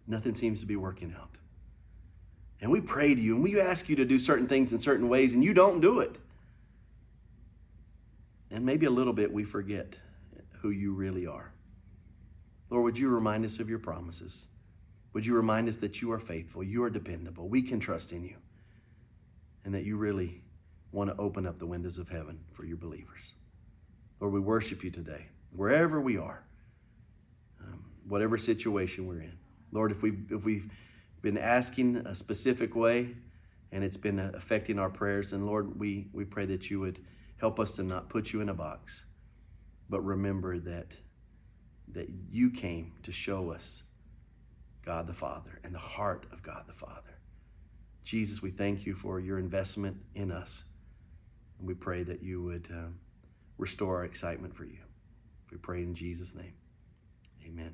nothing 0.08 0.34
seems 0.34 0.62
to 0.62 0.66
be 0.66 0.76
working 0.76 1.14
out. 1.20 1.38
And 2.62 2.72
we 2.72 2.82
pray 2.82 3.14
to 3.14 3.22
you 3.22 3.36
and 3.36 3.44
we 3.44 3.60
ask 3.60 3.90
you 3.90 3.96
to 3.98 4.06
do 4.06 4.18
certain 4.18 4.48
things 4.48 4.72
in 4.72 4.80
certain 4.80 5.10
ways, 5.10 5.34
and 5.34 5.44
you 5.44 5.54
don't 5.54 5.82
do 5.82 6.00
it. 6.00 6.16
And 8.52 8.66
maybe 8.66 8.86
a 8.86 8.92
little 8.92 9.14
bit 9.14 9.32
we 9.32 9.44
forget 9.44 9.98
who 10.62 10.70
you 10.70 10.94
really 10.94 11.28
are. 11.28 11.52
Lord, 12.70 12.84
would 12.84 12.98
you 12.98 13.10
remind 13.10 13.46
us 13.46 13.60
of 13.60 13.70
your 13.70 13.80
promises? 13.80 14.48
Would 15.14 15.26
you 15.26 15.36
remind 15.36 15.70
us 15.70 15.78
that 15.78 16.02
you 16.02 16.12
are 16.12 16.20
faithful, 16.20 16.64
you 16.64 16.84
are 16.84 16.90
dependable, 16.90 17.48
we 17.48 17.62
can 17.62 17.80
trust 17.80 18.12
in 18.12 18.24
you, 18.24 18.36
and 19.64 19.74
that 19.74 19.84
you 19.84 19.98
really 19.98 20.42
want 20.96 21.10
to 21.10 21.16
open 21.22 21.46
up 21.46 21.60
the 21.60 21.66
windows 21.66 21.98
of 21.98 22.10
heaven 22.10 22.40
for 22.54 22.66
your 22.66 22.78
believers. 22.78 23.34
Lord, 24.20 24.34
we 24.34 24.40
worship 24.40 24.84
you 24.84 24.90
today, 24.90 25.28
wherever 25.52 26.00
we 26.00 26.18
are, 26.18 26.42
um, 27.62 27.84
whatever 28.08 28.38
situation 28.38 29.06
we're 29.06 29.22
in. 29.22 29.38
Lord, 29.72 29.92
if 29.92 30.02
we've, 30.02 30.32
if 30.32 30.46
we've 30.46 30.72
been 31.26 31.38
asking 31.40 31.98
a 32.06 32.14
specific 32.14 32.76
way 32.76 33.16
and 33.72 33.84
it's 33.84 33.98
been 33.98 34.20
affecting 34.20 34.78
our 34.78 34.92
prayers, 34.92 35.34
and 35.34 35.48
Lord, 35.48 35.80
we, 35.80 36.06
we 36.14 36.24
pray 36.24 36.46
that 36.46 36.70
you 36.70 36.80
would 36.80 37.00
help 37.38 37.60
us 37.60 37.76
to 37.78 37.84
not 37.84 38.10
put 38.10 38.32
you 38.32 38.42
in 38.42 38.50
a 38.50 38.54
box, 38.54 39.06
but 39.90 40.02
remember 40.02 40.60
that, 40.60 40.96
that 41.94 42.10
you 42.30 42.52
came 42.52 42.94
to 43.02 43.12
show 43.12 43.50
us 43.50 43.86
God 44.86 45.08
the 45.08 45.16
Father 45.16 45.60
and 45.64 45.74
the 45.74 45.80
heart 45.80 46.28
of 46.32 46.44
God 46.44 46.66
the 46.68 46.74
Father. 46.74 47.18
Jesus, 48.04 48.44
we 48.44 48.52
thank 48.52 48.86
you 48.86 48.94
for 48.94 49.20
your 49.20 49.40
investment 49.40 49.98
in 50.14 50.32
us. 50.32 50.66
And 51.58 51.68
we 51.68 51.74
pray 51.74 52.04
that 52.04 52.22
you 52.22 52.44
would 52.44 52.68
um, 52.70 53.00
restore 53.58 53.98
our 53.98 54.06
excitement 54.06 54.56
for 54.56 54.66
you. 54.66 54.78
We 55.52 55.58
pray 55.58 55.82
in 55.82 55.96
Jesus' 55.96 56.36
name. 56.36 56.54
Amen. 57.48 57.74